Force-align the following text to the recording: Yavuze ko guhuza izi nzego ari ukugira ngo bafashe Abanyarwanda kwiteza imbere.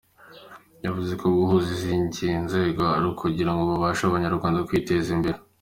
Yavuze 0.85 1.11
ko 1.21 1.25
guhuza 1.37 1.69
izi 1.77 1.93
nzego 2.45 2.81
ari 2.95 3.05
ukugira 3.11 3.51
ngo 3.53 3.63
bafashe 3.71 4.01
Abanyarwanda 4.05 4.65
kwiteza 4.67 5.09
imbere. 5.17 5.37